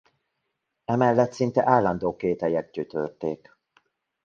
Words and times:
Emellett 0.85 1.31
szinte 1.31 1.65
állandó 1.65 2.15
kételyek 2.15 2.71
gyötörték. 2.71 3.57